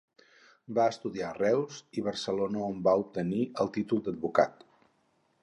Va 0.77 0.85
estudiar 0.93 1.27
a 1.27 1.35
Reus 1.37 1.77
i 2.01 2.05
Barcelona 2.07 2.65
on 2.69 2.81
va 2.89 2.97
obtenir 3.03 3.45
el 3.67 3.71
títol 3.79 4.03
d'advocat. 4.09 4.67